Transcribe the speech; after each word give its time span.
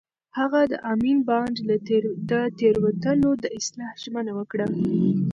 هغه 0.37 0.61
د 0.71 0.73
امین 0.91 1.17
بانډ 1.27 1.55
د 2.29 2.31
تېروتنو 2.67 3.29
د 3.43 3.45
اصلاح 3.57 3.91
ژمنه 4.03 4.31
وکړه. 4.39 4.65